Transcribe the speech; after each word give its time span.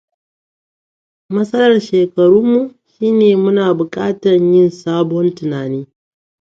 Matsalar 1.33 1.75
shekarunmu 1.87 2.61
shine 2.91 3.27
muna 3.43 3.63
bukatar 3.77 4.37
yin 4.51 4.69
sabon 4.81 5.25
tunani. 5.35 5.79